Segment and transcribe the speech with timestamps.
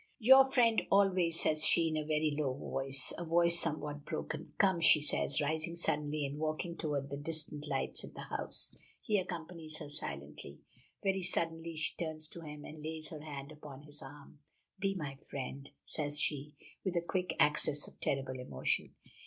[0.17, 4.51] "Your friend, always," says she, in a very low voice a voice somewhat broken.
[4.57, 8.75] "Come," she says, rising suddenly and walking toward the distant lights in the house.
[9.03, 10.57] He accompanies her silently.
[11.03, 14.39] Very suddenly she turns to him, and lays her hand upon his arm.
[14.79, 18.95] "Be my friend," says she, with a quick access of terrible emotion.